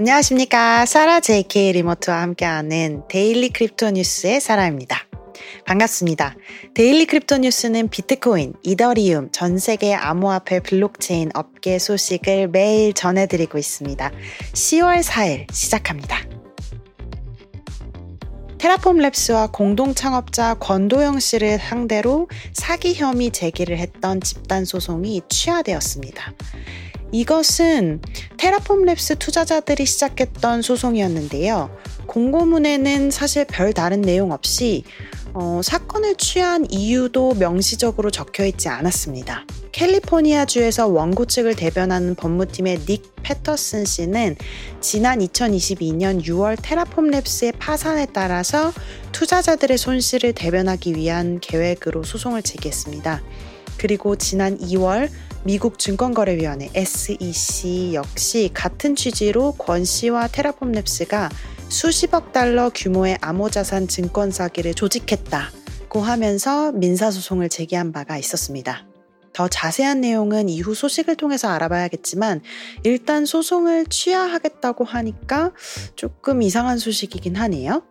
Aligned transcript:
안녕하십니까. 0.00 0.86
사라 0.86 1.18
JK 1.18 1.72
리모트와 1.72 2.22
함께하는 2.22 3.02
Daily 3.08 3.48
Crypto 3.48 3.90
뉴스의 3.90 4.40
사라입니다. 4.40 5.08
반갑습니다. 5.66 6.36
Daily 6.72 7.04
Crypto 7.04 7.38
뉴스는 7.38 7.88
비트코인, 7.88 8.54
이더리움, 8.62 9.32
전 9.32 9.58
세계 9.58 9.94
암호화폐 9.94 10.60
블록체인 10.60 11.30
업계 11.34 11.80
소식을 11.80 12.46
매일 12.46 12.92
전해드리고 12.92 13.58
있습니다. 13.58 14.12
10월 14.52 15.02
4일 15.02 15.52
시작합니다. 15.52 16.20
Terraform 18.58 18.98
Labs와 18.98 19.50
공동 19.50 19.94
창업자 19.94 20.54
권도형 20.54 21.18
씨를 21.18 21.58
상대로 21.58 22.28
사기 22.52 22.94
혐의 22.94 23.32
제기를 23.32 23.78
했던 23.78 24.20
집단 24.20 24.64
소송이 24.64 25.22
취하되었습니다. 25.28 26.34
이것은 27.12 28.00
테라폼 28.36 28.84
랩스 28.84 29.18
투자자들이 29.18 29.86
시작했던 29.86 30.62
소송이었는데요. 30.62 31.70
공고문에는 32.06 33.10
사실 33.10 33.44
별 33.44 33.72
다른 33.72 34.00
내용 34.00 34.32
없이 34.32 34.84
어, 35.34 35.60
사건을 35.62 36.16
취한 36.16 36.66
이유도 36.70 37.34
명시적으로 37.34 38.10
적혀 38.10 38.44
있지 38.46 38.68
않았습니다. 38.68 39.44
캘리포니아주에서 39.72 40.88
원고 40.88 41.26
측을 41.26 41.54
대변하는 41.54 42.14
법무팀의 42.14 42.86
닉 42.86 43.14
패터슨 43.22 43.84
씨는 43.84 44.36
지난 44.80 45.20
2022년 45.20 46.22
6월 46.24 46.56
테라폼 46.60 47.10
랩스의 47.10 47.58
파산에 47.58 48.06
따라서 48.12 48.72
투자자들의 49.12 49.78
손실을 49.78 50.32
대변하기 50.32 50.96
위한 50.96 51.38
계획으로 51.40 52.02
소송을 52.02 52.42
제기했습니다. 52.42 53.22
그리고 53.78 54.16
지난 54.16 54.58
2월 54.58 55.08
미국 55.44 55.78
증권거래위원회 55.78 56.70
SEC 56.74 57.92
역시 57.94 58.50
같은 58.52 58.96
취지로 58.96 59.52
권 59.52 59.84
씨와 59.84 60.28
테라폼 60.28 60.72
랩스가 60.72 61.30
수십억 61.68 62.32
달러 62.32 62.70
규모의 62.74 63.18
암호자산 63.20 63.88
증권 63.88 64.30
사기를 64.30 64.74
조직했다고 64.74 66.00
하면서 66.00 66.72
민사소송을 66.72 67.48
제기한 67.48 67.92
바가 67.92 68.18
있었습니다. 68.18 68.86
더 69.32 69.46
자세한 69.46 70.00
내용은 70.00 70.48
이후 70.48 70.74
소식을 70.74 71.14
통해서 71.14 71.48
알아봐야겠지만 71.48 72.40
일단 72.82 73.24
소송을 73.24 73.86
취하하겠다고 73.86 74.84
하니까 74.84 75.52
조금 75.94 76.42
이상한 76.42 76.78
소식이긴 76.78 77.36
하네요. 77.36 77.84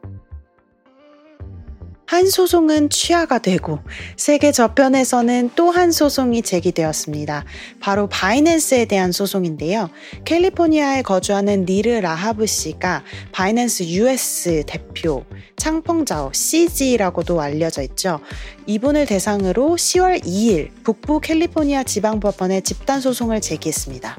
한 2.08 2.30
소송은 2.30 2.90
취하가 2.90 3.38
되고 3.38 3.80
세계 4.16 4.52
저편에서는 4.52 5.52
또 5.56 5.68
한 5.78 5.92
소송이 5.92 6.42
제기되었습니다. 6.42 7.44
바로 7.80 8.08
바이낸스에 8.08 8.86
대한 8.86 9.12
소송인데요. 9.12 9.90
캘리포니아에 10.26 11.04
거주하는 11.04 11.66
니르 11.66 12.00
라하브 12.00 12.48
씨가 12.48 13.04
바이낸스 13.32 13.84
US 13.84 14.64
대표 14.66 15.26
창펑자오 15.58 16.32
CZ라고도 16.34 17.42
알려져 17.42 17.84
있죠. 17.84 18.22
이분을 18.66 19.06
대상으로 19.06 19.76
10월 19.76 20.24
2일 20.24 20.70
북부 20.84 21.20
캘리포니아 21.20 21.84
지방법원에 21.84 22.62
집단 22.62 23.02
소송을 23.02 23.42
제기했습니다. 23.42 24.18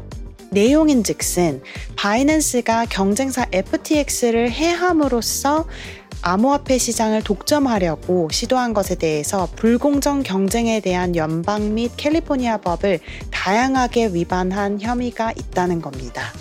내용인 0.50 1.04
즉슨 1.04 1.62
바이낸스가 1.96 2.86
경쟁사 2.86 3.46
FTX를 3.52 4.50
해함으로써 4.50 5.66
암호화폐 6.22 6.78
시장을 6.78 7.22
독점하려고 7.22 8.28
시도한 8.30 8.74
것에 8.74 8.94
대해서 8.96 9.48
불공정 9.56 10.22
경쟁에 10.22 10.80
대한 10.80 11.16
연방 11.16 11.74
및 11.74 11.92
캘리포니아 11.96 12.58
법을 12.58 13.00
다양하게 13.30 14.08
위반한 14.12 14.80
혐의가 14.80 15.32
있다는 15.32 15.80
겁니다. 15.80 16.32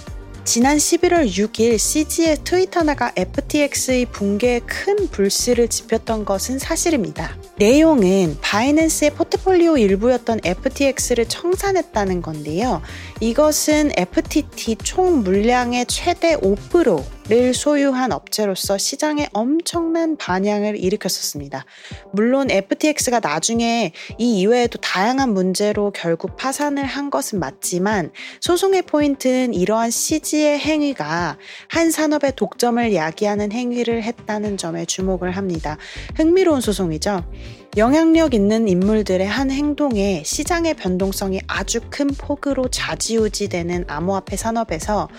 지난 0.47 0.77
11월 0.77 1.27
6일 1.27 1.77
CG의 1.77 2.37
트위터나가 2.45 3.11
FTX의 3.17 4.05
붕괴에 4.05 4.61
큰 4.61 5.09
불씨를 5.09 5.67
지폈던 5.67 6.23
것은 6.23 6.57
사실입니다. 6.57 7.35
내용은 7.57 8.37
바이낸스의 8.39 9.11
포트폴리오 9.11 9.77
일부였던 9.77 10.39
FTX를 10.45 11.27
청산했다는 11.27 12.21
건데요. 12.21 12.81
이것은 13.19 13.91
FTT 13.97 14.77
총 14.77 15.21
물량의 15.23 15.85
최대 15.87 16.37
5% 16.37 17.16
를 17.29 17.53
소유한 17.53 18.13
업체로서 18.13 18.77
시장에 18.77 19.27
엄청난 19.33 20.15
반향을 20.15 20.77
일으켰었습니다. 20.77 21.65
물론 22.13 22.49
FTX가 22.49 23.19
나중에 23.19 23.91
이 24.17 24.39
이외에도 24.39 24.79
다양한 24.79 25.33
문제로 25.33 25.91
결국 25.91 26.37
파산을 26.37 26.85
한 26.85 27.09
것은 27.09 27.39
맞지만 27.39 28.11
소송의 28.39 28.83
포인트는 28.83 29.53
이러한 29.53 29.91
CG의 29.91 30.59
행위가 30.59 31.37
한 31.67 31.91
산업의 31.91 32.37
독점을 32.37 32.95
야기하는 32.95 33.51
행위를 33.51 34.03
했다는 34.03 34.55
점에 34.55 34.85
주목을 34.85 35.31
합니다. 35.31 35.77
흥미로운 36.15 36.61
소송이죠. 36.61 37.25
영향력 37.77 38.33
있는 38.33 38.67
인물들의 38.67 39.27
한 39.27 39.51
행동에 39.51 40.23
시장의 40.25 40.73
변동성이 40.73 41.41
아주 41.45 41.79
큰 41.91 42.07
폭으로 42.07 42.69
좌지우지되는 42.69 43.85
암호화폐 43.87 44.35
산업에서 44.35 45.09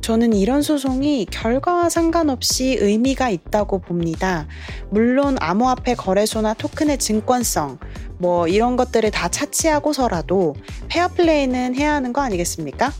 저는 0.00 0.32
이런 0.32 0.62
소송이 0.62 1.26
결과와 1.30 1.88
상관없이 1.88 2.76
의미가 2.80 3.30
있다고 3.30 3.78
봅니다. 3.78 4.48
물론 4.90 5.36
암호화폐 5.38 5.94
거래소나 5.94 6.54
토큰의 6.54 6.98
증권성, 6.98 7.78
뭐 8.18 8.48
이런 8.48 8.76
것들을 8.76 9.08
다 9.12 9.28
차치하고서라도 9.28 10.56
페어플레이는 10.88 11.76
해야 11.76 11.94
하는 11.94 12.12
거 12.12 12.20
아니겠습니까? 12.20 12.92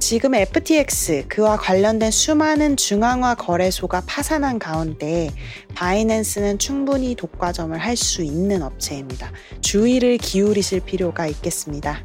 지금 0.00 0.34
FTX 0.34 1.26
그와 1.28 1.58
관련된 1.58 2.10
수많은 2.10 2.76
중앙화 2.76 3.34
거래소가 3.34 4.02
파산한 4.06 4.58
가운데 4.58 5.30
바이낸스는 5.74 6.58
충분히 6.58 7.14
독과점을 7.14 7.78
할 7.78 7.96
수 8.00 8.22
있는 8.22 8.62
업체입니다. 8.62 9.30
주의를 9.60 10.16
기울이실 10.16 10.80
필요가 10.80 11.26
있겠습니다. 11.26 12.02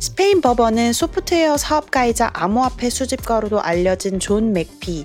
스페인 0.00 0.40
법원은 0.40 0.94
소프트웨어 0.94 1.58
사업가이자 1.58 2.30
암호화폐 2.32 2.88
수집가로도 2.88 3.60
알려진 3.60 4.18
존 4.18 4.54
맥아피의 4.54 5.04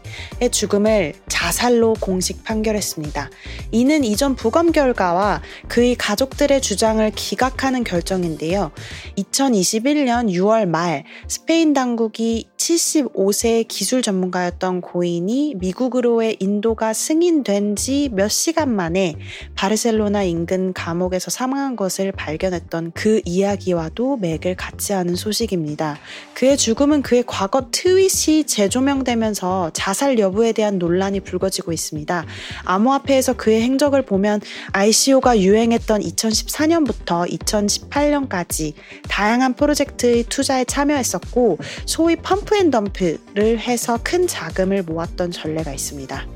죽음을 0.51 1.13
자살로 1.27 1.95
공식 1.99 2.45
판결했습니다. 2.45 3.29
이는 3.71 4.05
이전 4.05 4.35
부검 4.35 4.71
결과와 4.71 5.41
그의 5.67 5.95
가족들의 5.95 6.61
주장을 6.61 7.11
기각하는 7.11 7.83
결정인데요. 7.83 8.71
2021년 9.17 10.29
6월 10.29 10.65
말 10.65 11.03
스페인 11.27 11.73
당국이 11.73 12.47
75세 12.55 13.67
기술 13.67 14.01
전문가였던 14.01 14.79
고인이 14.79 15.55
미국으로의 15.57 16.37
인도가 16.39 16.93
승인된 16.93 17.75
지 17.75 18.09
몇 18.13 18.29
시간 18.29 18.73
만에 18.73 19.15
바르셀로나 19.55 20.23
인근 20.23 20.71
감옥에서 20.73 21.29
사망한 21.29 21.75
것을 21.75 22.13
발견했던 22.13 22.93
그 22.93 23.21
이야기와도 23.25 24.17
맥을 24.17 24.55
같이 24.55 24.84
하는 24.93 25.15
소식입니다. 25.15 25.99
그의 26.33 26.57
죽음은 26.57 27.03
그의 27.03 27.23
과거 27.27 27.67
트윗이 27.71 28.45
재조명되면서 28.45 29.71
자살 29.73 30.17
여부에 30.17 30.53
대한 30.53 30.79
논란이 30.79 31.19
불거지고 31.19 31.71
있습니다. 31.71 32.25
암호화폐에서 32.63 33.33
그의 33.33 33.61
행적을 33.61 34.01
보면 34.01 34.41
ICO가 34.71 35.39
유행했던 35.39 36.01
2014년부터 36.01 37.29
2018년까지 37.39 38.73
다양한 39.07 39.53
프로젝트의 39.53 40.23
투자에 40.23 40.65
참여했었고 40.65 41.59
소위 41.85 42.15
펌프 42.15 42.55
덤프앤덤프를 42.55 43.59
해서 43.59 43.99
큰 44.03 44.27
자금을 44.27 44.83
모았던 44.83 45.31
전례가 45.31 45.73
있습니다. 45.73 46.34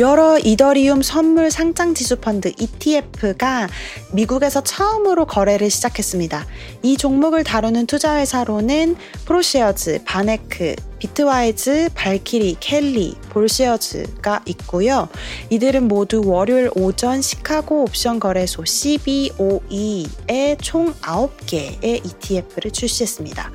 여러 0.00 0.38
이더리움 0.38 1.02
선물 1.02 1.50
상장 1.50 1.92
지수 1.92 2.16
펀드 2.16 2.50
ETF가 2.58 3.68
미국에서 4.14 4.62
처음으로 4.62 5.26
거래를 5.26 5.68
시작했습니다. 5.68 6.46
이 6.82 6.96
종목을 6.96 7.44
다루는 7.44 7.84
투자회사로는 7.84 8.96
ProShares, 9.26 10.04
VanEck, 10.06 10.74
Bitwise, 11.00 11.90
Valkyrie, 11.94 12.56
Kelly, 12.60 13.14
Vol 13.30 13.61
Shares가 13.61 14.42
있고요. 14.46 15.08
이들은 15.48 15.88
모두 15.88 16.22
월요일 16.24 16.70
오전 16.74 17.22
시카고 17.22 17.82
옵션 17.84 18.20
거래소 18.20 18.64
CBOE에 18.64 20.56
총 20.60 20.92
9개의 20.94 22.04
ETF를 22.04 22.70
출시했습니다. 22.70 23.50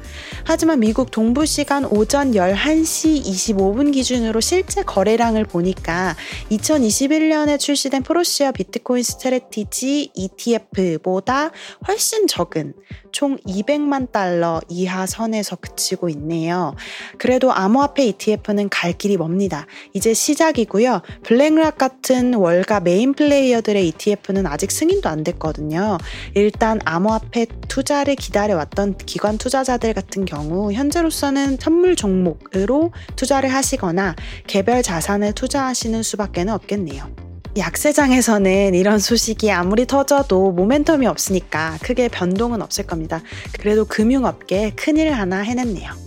하지만 0.46 0.80
미국 0.80 1.12
동부 1.12 1.46
시간 1.46 1.86
오전 1.86 2.32
11시 2.32 3.24
25분 3.24 3.94
기준으로 3.94 4.40
실제 4.42 4.84
거래량을 4.84 5.46
보니까 5.46 6.16
2021년에 6.52 7.60
출시된 7.60 8.04
ProShares 8.04 8.52
Bitcoin 8.52 9.04
Strategy 9.04 10.12
ETF보다 10.16 11.52
훨씬 11.88 12.28
적은 12.28 12.74
총 13.12 13.38
200만 13.38 14.12
달러 14.12 14.62
이하 14.68 15.06
선에서 15.06 15.56
그치고 15.56 16.10
있네요. 16.10 16.76
그래도 17.18 17.54
암호화폐 17.54 18.06
ETF는 18.08 18.70
갈 18.70 18.94
길이 18.94 19.18
멉니다. 19.18 19.65
이제 19.94 20.14
시작이고요. 20.14 21.02
블랙락 21.24 21.78
같은 21.78 22.36
월가 22.36 22.80
main 22.80 23.14
player들의 23.14 23.88
ETF는 23.88 24.48
아직 24.48 24.72
승인도 24.72 25.10
안 25.10 25.24
됐거든요. 25.24 25.98
일단 26.36 26.80
암호화폐 26.86 27.48
투자를 27.68 28.16
기다려왔던 28.16 28.98
기관 29.00 29.38
투자자들 29.38 29.94
같은 29.94 30.26
경우 30.26 30.72
현재로서는 30.72 31.58
선물 31.60 31.96
종목으로 31.96 32.92
투자를 33.16 33.54
하시거나 33.54 34.16
개별 34.48 34.84
자산을 34.84 35.34
투자하시는 35.34 36.04
수밖에 36.04 36.46
없겠네요. 36.48 37.10
약세장에서는 37.58 38.76
이런 38.76 39.00
소식이 39.00 39.50
아무리 39.52 39.86
터져도 39.88 40.54
모멘텀이 40.56 41.06
없으니까 41.06 41.78
크게 41.82 42.10
변동은 42.10 42.62
없을 42.62 42.86
겁니다. 42.86 43.22
그래도 43.60 43.86
금융업계 43.86 44.74
큰일 44.76 45.14
하나 45.14 45.40
해냈네요. 45.40 46.05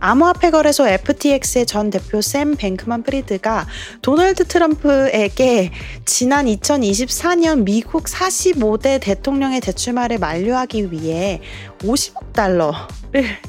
암호화폐 0.00 0.50
거래소 0.50 0.86
FTX의 0.86 1.66
전 1.66 1.90
대표 1.90 2.20
샘 2.20 2.56
뱅크만 2.56 3.02
프리드가 3.02 3.66
도널드 4.02 4.44
트럼프에게 4.46 5.70
지난 6.04 6.46
2024년 6.46 7.64
미국 7.64 8.04
45대 8.04 9.00
대통령의 9.00 9.60
대출말을 9.60 10.18
만료하기 10.18 10.92
위해 10.92 11.40
50억 11.80 12.32
달러를 12.32 12.74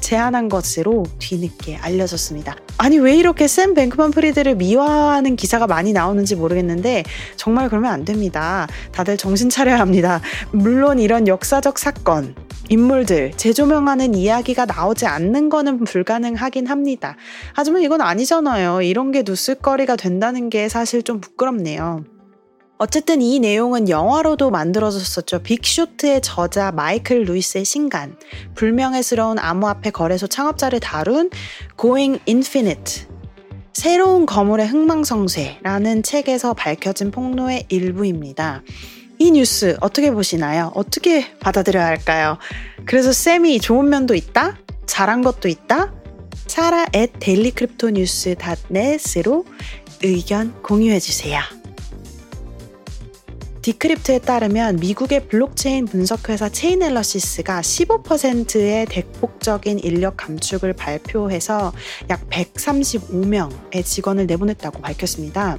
제안한 0.00 0.48
것으로 0.48 1.04
뒤늦게 1.18 1.76
알려졌습니다. 1.76 2.56
아니 2.78 2.98
왜 2.98 3.16
이렇게 3.16 3.48
샘 3.48 3.74
뱅크만 3.74 4.10
프리드를 4.10 4.54
미화하는 4.56 5.36
기사가 5.36 5.66
많이 5.66 5.92
나오는지 5.92 6.36
모르겠는데 6.36 7.04
정말 7.36 7.68
그러면 7.68 7.92
안 7.92 8.04
됩니다. 8.04 8.66
다들 8.92 9.16
정신 9.16 9.48
차려야 9.48 9.78
합니다. 9.78 10.20
물론 10.52 10.98
이런 10.98 11.26
역사적 11.26 11.78
사건 11.78 12.34
인물들 12.68 13.32
재조명하는 13.36 14.14
이야기가 14.14 14.66
나오지 14.66 15.06
않는 15.06 15.48
거는 15.48 15.84
불가능하긴 15.84 16.66
합니다. 16.66 17.16
하지만 17.54 17.82
이건 17.82 18.00
아니잖아요. 18.00 18.82
이런 18.82 19.12
게 19.12 19.22
뉴스거리가 19.24 19.96
된다는 19.96 20.50
게 20.50 20.68
사실 20.68 21.02
좀 21.02 21.20
부끄럽네요. 21.20 22.04
어쨌든 22.78 23.22
이 23.22 23.38
내용은 23.38 23.88
영화로도 23.88 24.50
만들어졌었죠. 24.50 25.38
빅쇼트의 25.38 26.20
저자 26.20 26.72
마이클 26.72 27.24
루이스의 27.24 27.64
신간, 27.64 28.18
불명예스러운 28.54 29.38
암호화폐 29.38 29.88
거래소 29.90 30.26
창업자를 30.26 30.80
다룬 30.80 31.30
Going 31.80 32.20
Infinite, 32.28 33.06
새로운 33.72 34.26
거물의 34.26 34.68
흥망성쇠라는 34.68 36.02
책에서 36.02 36.52
밝혀진 36.52 37.10
폭로의 37.10 37.64
일부입니다. 37.68 38.62
이 39.18 39.30
뉴스 39.30 39.78
어떻게 39.80 40.10
보시나요? 40.10 40.70
어떻게 40.74 41.34
받아들여야 41.38 41.86
할까요? 41.86 42.36
그래서 42.84 43.10
쌤이 43.12 43.60
좋은 43.60 43.88
면도 43.88 44.14
있다? 44.14 44.58
잘한 44.84 45.22
것도 45.22 45.48
있다? 45.48 45.94
사라 46.46 46.84
at 46.94 47.14
dailycryptonews.net으로 47.20 49.46
의견 50.02 50.52
공유해주세요. 50.62 51.40
Decrypt에 53.66 54.20
따르면 54.20 54.76
미국의 54.76 55.26
블록체인 55.26 55.86
분석회사 55.86 56.50
Chainalysis가 56.50 57.62
15%의 57.62 58.86
대폭적인 58.86 59.80
인력 59.80 60.16
감축을 60.18 60.72
발표해서 60.72 61.72
약 62.08 62.30
135명의 62.30 63.84
직원을 63.84 64.28
내보냈다고 64.28 64.80
밝혔습니다. 64.80 65.58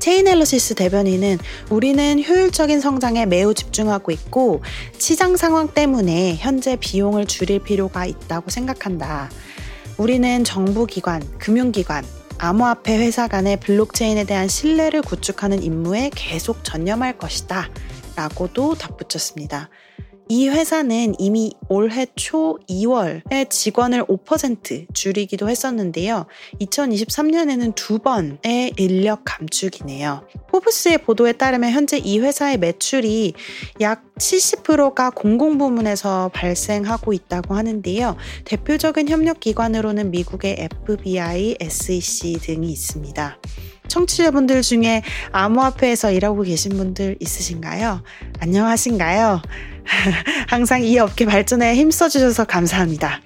Chainalysis 0.00 0.74
대변인은 0.74 1.38
우리는 1.70 2.24
효율적인 2.24 2.80
성장에 2.80 3.26
매우 3.26 3.54
집중하고 3.54 4.10
있고 4.10 4.62
시장 4.98 5.36
상황 5.36 5.68
때문에 5.68 6.34
현재 6.34 6.74
비용을 6.74 7.26
줄일 7.26 7.60
필요가 7.60 8.06
있다고 8.06 8.50
생각한다. 8.50 9.30
우리는 9.98 10.42
정부기관, 10.42 11.22
금융기관, 11.38 12.04
암호화폐 12.38 12.98
회사 12.98 13.28
간의 13.28 13.60
블록체인에 13.60 14.24
대한 14.24 14.48
신뢰를 14.48 15.02
구축하는 15.02 15.62
임무에 15.62 16.10
계속 16.14 16.64
전념할 16.64 17.18
것이다. 17.18 17.70
라고도 18.14 18.74
덧붙였습니다. 18.74 19.70
이 20.28 20.48
회사는 20.48 21.14
이미 21.18 21.52
올해 21.68 22.06
초 22.16 22.58
2월에 22.68 23.48
직원을 23.48 24.04
5% 24.06 24.92
줄이기도 24.92 25.48
했었는데요. 25.48 26.26
2023년에는 26.60 27.74
두 27.76 28.00
번의 28.00 28.72
인력 28.76 29.22
감축이네요. 29.24 30.26
포브스의 30.48 30.98
보도에 30.98 31.32
따르면 31.32 31.70
현재 31.70 31.98
이 31.98 32.18
회사의 32.18 32.58
매출이 32.58 33.34
약 33.80 34.04
70%가 34.16 35.10
공공부문에서 35.10 36.30
발생하고 36.32 37.12
있다고 37.12 37.54
하는데요. 37.54 38.16
대표적인 38.44 39.08
협력기관으로는 39.08 40.10
미국의 40.10 40.56
FBI, 40.58 41.56
SEC 41.60 42.38
등이 42.40 42.72
있습니다. 42.72 43.38
청취자분들 43.88 44.62
중에 44.62 45.02
암호화폐에서 45.32 46.12
일하고 46.12 46.42
계신 46.42 46.76
분들 46.76 47.16
있으신가요? 47.20 48.02
안녕하신가요? 48.40 49.42
항상 50.48 50.82
이 50.82 50.98
업계 50.98 51.26
발전에 51.26 51.74
힘써주셔서 51.74 52.44
감사합니다. 52.44 53.20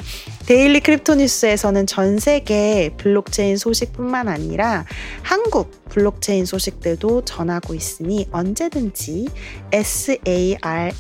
데일리 0.47 0.81
크립토 0.81 1.15
뉴스에서는 1.15 1.87
전 1.87 2.19
세계 2.19 2.91
블록체인 2.97 3.57
소식뿐만 3.57 4.27
아니라 4.27 4.85
한국 5.23 5.89
블록체인 5.91 6.45
소식들도 6.45 7.25
전하고 7.25 7.75
있으니 7.75 8.27
언제든지 8.33 9.29
sarah 9.73 10.93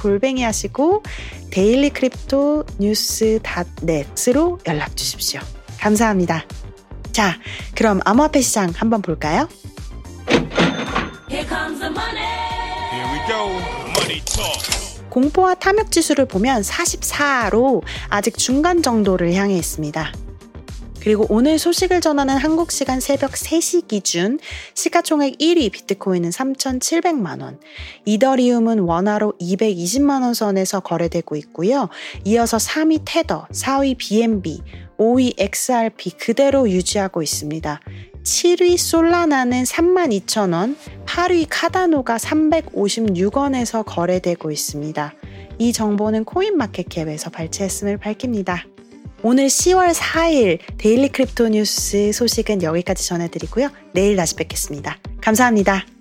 골뱅이 0.00 0.42
하시고 0.42 1.02
데일리 1.50 1.90
크립토 1.90 2.64
뉴스 2.78 3.40
dot 3.42 3.66
net으로 3.82 4.60
연락 4.66 4.96
주십시오. 4.96 5.40
감사합니다. 5.80 6.44
자, 7.16 7.38
그럼 7.74 8.00
암호화폐 8.04 8.42
시장 8.42 8.74
한번 8.76 9.00
볼까요? 9.00 9.48
공포와 15.08 15.54
탐욕 15.54 15.90
지수를 15.90 16.26
보면 16.26 16.60
44로 16.60 17.82
아직 18.10 18.36
중간 18.36 18.82
정도를 18.82 19.32
향해 19.32 19.56
있습니다. 19.56 20.12
그리고 21.00 21.24
오늘 21.30 21.58
소식을 21.58 22.02
전하는 22.02 22.36
한국 22.36 22.70
시간 22.70 23.00
새벽 23.00 23.30
3시 23.30 23.88
기준 23.88 24.38
시가총액 24.74 25.38
1위 25.38 25.72
비트코인은 25.72 26.28
3,700만 26.28 27.40
원, 27.40 27.58
이더리움은 28.04 28.80
원화로 28.80 29.34
220만 29.40 30.22
원 30.22 30.34
선에서 30.34 30.80
거래되고 30.80 31.36
있고요. 31.36 31.88
이어서 32.24 32.58
3위 32.58 33.02
테더, 33.06 33.46
4위 33.52 33.96
BNB, 33.96 34.60
5위 34.98 35.34
XRP 35.38 36.12
그대로 36.18 36.68
유지하고 36.68 37.22
있습니다. 37.22 37.80
7위 38.22 38.76
솔라나는 38.76 39.62
32,000원, 39.62 40.76
8위 41.06 41.46
카다노가 41.48 42.16
356원에서 42.16 43.84
거래되고 43.86 44.50
있습니다. 44.50 45.14
이 45.58 45.72
정보는 45.72 46.24
코인마켓캡에서 46.24 47.30
발췌했음을 47.30 47.98
밝힙니다. 47.98 48.64
오늘 49.22 49.46
10월 49.46 49.94
4일 49.94 50.58
데일리 50.78 51.08
크립토 51.08 51.48
뉴스 51.48 52.12
소식은 52.12 52.62
여기까지 52.62 53.06
전해드리고요. 53.06 53.70
내일 53.92 54.16
다시 54.16 54.36
뵙겠습니다. 54.36 54.98
감사합니다. 55.20 55.95